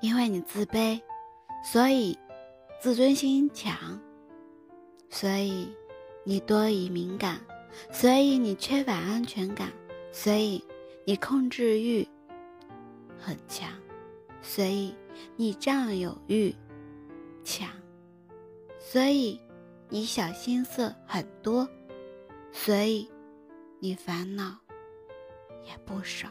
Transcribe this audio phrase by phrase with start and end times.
[0.00, 1.00] 因为你自卑，
[1.62, 2.18] 所以
[2.80, 4.00] 自尊心强，
[5.10, 5.68] 所以
[6.24, 7.40] 你多疑敏感，
[7.92, 9.70] 所以你缺乏安全感，
[10.10, 10.64] 所以
[11.04, 12.08] 你控制欲
[13.18, 13.68] 很强，
[14.40, 14.94] 所以
[15.36, 16.54] 你占有欲
[17.44, 17.68] 强，
[18.78, 19.38] 所以
[19.90, 21.68] 你小心思很多，
[22.52, 23.06] 所以
[23.80, 24.56] 你烦恼
[25.64, 26.28] 也不少，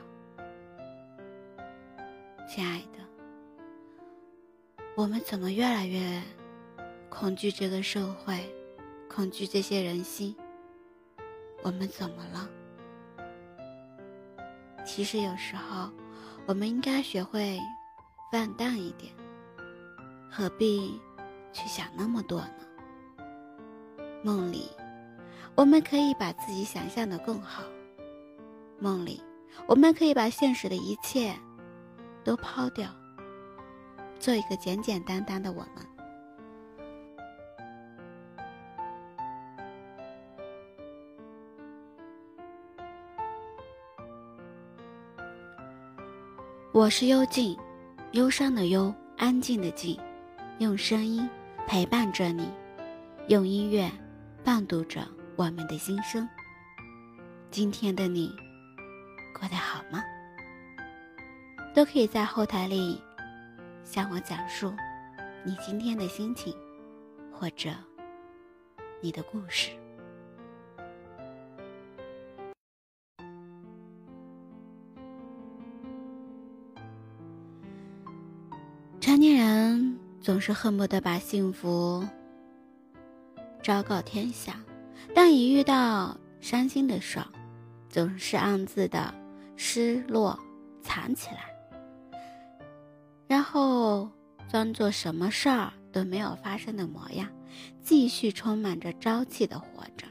[2.48, 2.99] 亲爱的。
[5.00, 6.22] 我们怎么越来越
[7.08, 8.38] 恐惧这个社会，
[9.10, 10.36] 恐惧这些人心？
[11.64, 12.50] 我们怎么了？
[14.86, 15.90] 其实有时候，
[16.46, 17.58] 我们应该学会
[18.30, 19.14] 放淡一点，
[20.30, 21.00] 何必
[21.54, 23.26] 去想那么多呢？
[24.22, 24.70] 梦里，
[25.56, 27.64] 我们可以把自己想象的更好；
[28.80, 29.24] 梦里，
[29.66, 31.34] 我们可以把现实的一切
[32.22, 32.94] 都抛掉。
[34.20, 35.86] 做一个简简单单的我们。
[46.72, 47.58] 我是幽静，
[48.12, 50.00] 忧伤的忧，安静的静，
[50.60, 51.28] 用声音
[51.66, 52.52] 陪伴着你，
[53.28, 53.90] 用音乐
[54.44, 56.28] 伴读着我们的心声。
[57.52, 58.32] 今天的你
[59.34, 60.04] 过得好吗？
[61.74, 63.02] 都可以在后台里。
[63.90, 64.72] 向我讲述
[65.44, 66.56] 你今天的心情，
[67.34, 67.72] 或者
[69.02, 69.72] 你的故事。
[79.02, 82.08] 成年人总是恨不得把幸福
[83.64, 84.56] 昭告天下，
[85.16, 87.26] 但一遇到伤心的事儿，
[87.90, 89.12] 总是暗自的
[89.56, 90.40] 失落
[90.84, 91.59] 藏起来。
[93.30, 94.10] 然后
[94.50, 97.30] 装作什么事儿都没有发生的模样，
[97.80, 100.08] 继续充满着朝气的活着。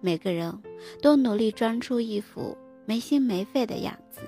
[0.00, 0.60] 每个人
[1.00, 4.22] 都努力装出一副没心没肺的样子，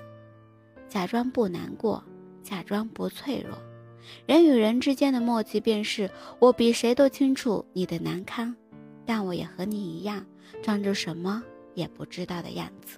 [0.87, 2.01] 假装不难过，
[2.41, 3.57] 假装不脆弱。
[4.25, 8.55] 人与人之间的默契便是：我比谁都清楚你的难堪，
[9.05, 10.25] 但我也和你一样，
[10.61, 12.97] 装着什么也不知道的样子。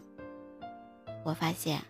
[1.24, 1.82] 我发现。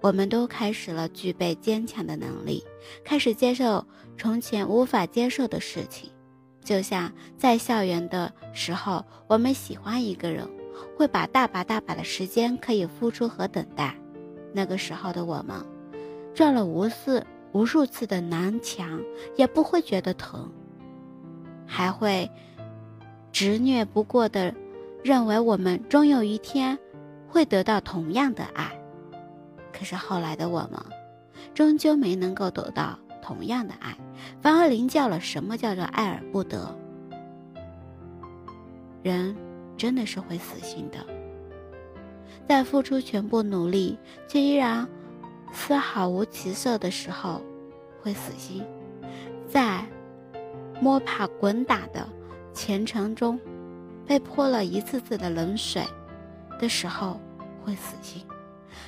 [0.00, 2.64] 我们都开始了具备坚强的能力，
[3.04, 6.10] 开始接受从前无法接受的事情。
[6.64, 10.48] 就像在校园的时候，我们喜欢一个人，
[10.96, 13.94] 会把大把大把的时间可以付出和等待。
[14.52, 15.64] 那个时候的我们，
[16.34, 17.22] 撞了无数
[17.52, 19.00] 无数次的南墙，
[19.36, 20.50] 也不会觉得疼，
[21.66, 22.30] 还会
[23.32, 24.54] 执拗不过的
[25.02, 26.78] 认为我们终有一天
[27.28, 28.79] 会得到同样的爱。
[29.72, 30.80] 可是后来的我们，
[31.54, 33.96] 终究没能够得到同样的爱，
[34.40, 36.76] 反而领教了什么叫做爱而不得。
[39.02, 39.34] 人
[39.76, 40.98] 真的是会死心的，
[42.46, 43.98] 在付出全部努力
[44.28, 44.86] 却依然
[45.52, 47.40] 丝毫无起色的时候，
[48.02, 48.62] 会死心；
[49.48, 49.84] 在
[50.80, 52.06] 摸爬滚打的
[52.52, 53.40] 前程中，
[54.06, 55.82] 被泼了一次次的冷水
[56.58, 57.18] 的时候，
[57.64, 58.22] 会死心。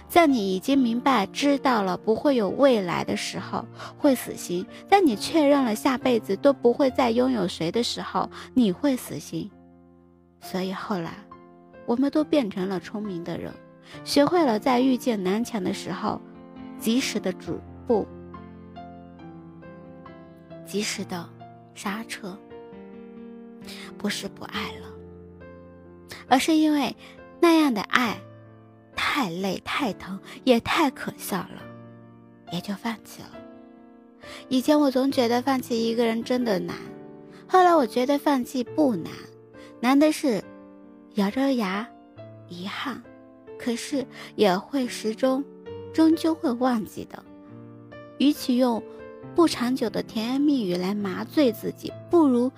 [0.09, 3.65] 在你已经明白、知道了不会有未来的时候，
[3.99, 9.51] 会死心；在你确认了下辈子都不会再拥有谁的时候，你会死心。
[10.41, 11.13] 所以后来，
[11.87, 13.53] 我们都变成了聪明的人，
[14.05, 16.21] 学会了在遇见南墙的时候，
[16.79, 18.07] 及时的止步，
[20.67, 21.29] 及时的
[21.75, 22.37] 刹车。
[23.97, 24.89] 不是不爱了，
[26.27, 26.97] 而是因为
[27.41, 28.17] 那样的爱。
[28.95, 31.63] 太累、太疼，也太可笑了，
[32.53, 33.31] 也就放弃了。
[34.49, 36.77] 以前我总觉得放弃一个人真的难，
[37.49, 39.13] 后来我觉得放弃不难，
[39.81, 40.43] 难的是
[41.15, 41.89] 咬着牙
[42.49, 43.03] 遗憾，
[43.59, 44.07] 可是
[44.37, 45.45] 也会始终，
[45.93, 47.23] 终究会忘记的。
[48.19, 48.81] 与其用
[49.35, 52.51] 不长久的甜言蜜语来麻醉自己，不如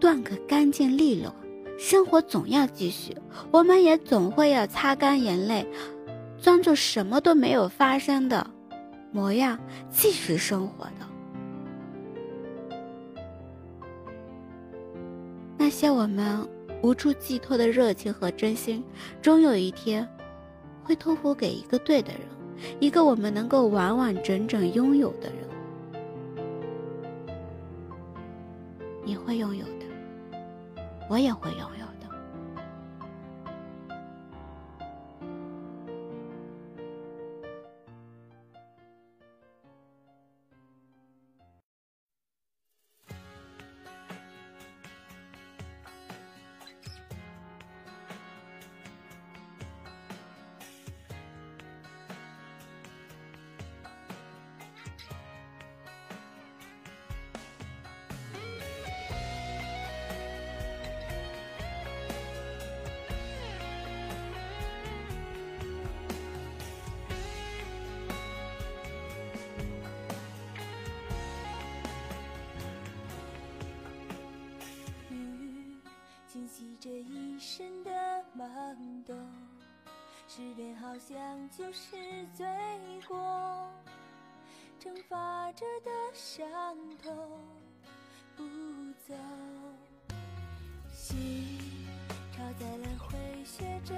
[0.00, 1.34] 断个干净利落，
[1.78, 3.16] 生活总要继续，
[3.52, 5.64] 我们也总会要擦干眼泪，
[6.42, 8.44] 装作什么都没有发生的
[9.12, 9.56] 模样
[9.88, 10.92] 继续生活的。
[15.56, 16.46] 那些我们
[16.82, 18.82] 无处寄托的热情和真心，
[19.22, 20.06] 终有一天
[20.82, 22.22] 会托付给一个对的人，
[22.80, 25.38] 一个我们能够完完整整拥有的人。
[29.04, 29.64] 你会拥有，
[31.08, 31.77] 我也会拥
[76.58, 77.90] 记着一生的
[78.36, 78.44] 懵
[79.04, 79.16] 懂，
[80.26, 82.44] 失恋好像就是罪
[83.06, 83.16] 过，
[84.80, 86.36] 惩罚着的伤
[87.00, 87.14] 痛
[88.36, 88.42] 不
[89.06, 89.14] 走，
[90.92, 91.86] 心
[92.32, 93.94] 超载了回学着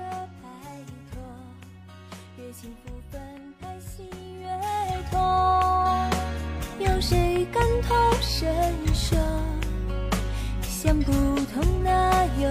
[11.54, 12.48] 不通，那又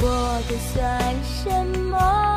[0.00, 0.08] 过
[0.48, 2.27] 的算什么？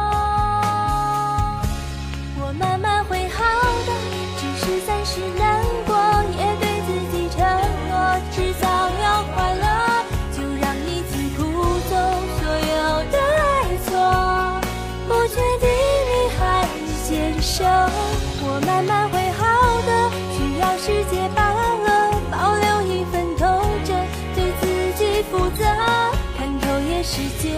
[27.11, 27.50] 世界。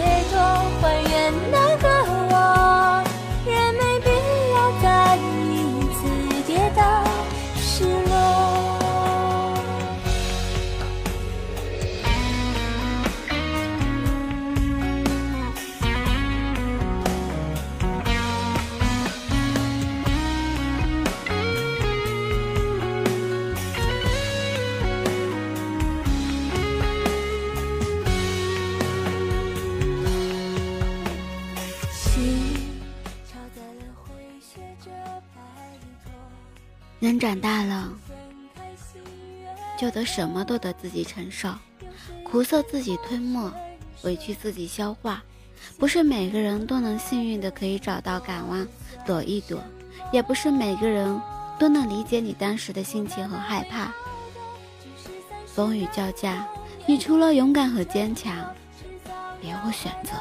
[37.04, 37.92] 人长大了，
[39.78, 41.50] 就得什么都得自己承受，
[42.24, 43.52] 苦涩自己吞没，
[44.04, 45.22] 委屈自己消化。
[45.78, 48.66] 不是每个人都能幸运的可以找到港湾
[49.04, 49.62] 躲一躲，
[50.14, 51.20] 也不是每个人
[51.58, 53.92] 都能理解你当时的心情和害怕。
[55.44, 56.48] 风雨交加，
[56.86, 58.34] 你除了勇敢和坚强，
[59.42, 60.12] 别无选择。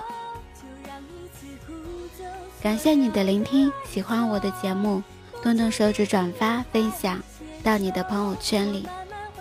[2.62, 5.01] 感谢你的聆听，喜欢我的节目。
[5.44, 7.22] 动动手指转发分享
[7.62, 8.88] 到你的朋友圈里，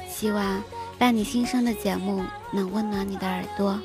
[0.08, 0.60] 希望
[0.98, 3.80] 伴你心声的节目能温暖你的耳朵。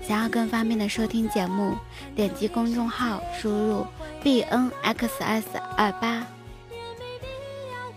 [0.00, 1.76] 想要更方便的收听节目，
[2.16, 3.86] 点击公众号输入
[4.22, 6.26] b n x s 二八，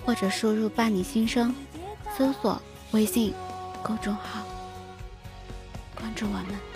[0.06, 1.56] 或者输入伴你心声，
[2.18, 3.34] 搜索微信
[3.82, 4.42] 公众号，
[5.96, 6.73] 关注我们。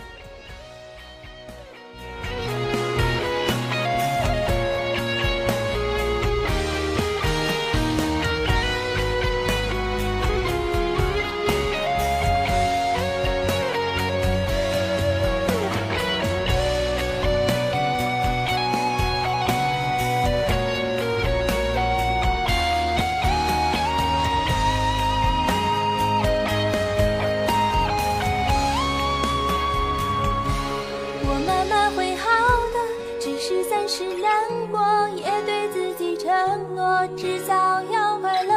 [36.78, 37.56] 若迟早
[37.92, 38.54] 要快乐，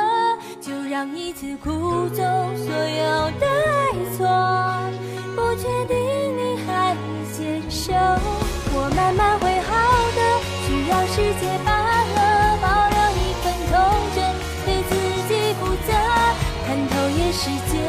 [0.61, 2.23] 就让一次哭走
[2.55, 4.29] 所有的爱错，
[5.35, 5.97] 不确定
[6.37, 6.95] 你还
[7.33, 7.95] 牵手，
[8.75, 9.73] 我慢慢会好
[10.19, 10.21] 的，
[10.67, 13.73] 只要世界罢了，保留一份童
[14.15, 14.19] 真，
[14.67, 14.93] 对自
[15.27, 15.91] 己负责，
[16.67, 17.80] 看透也是解。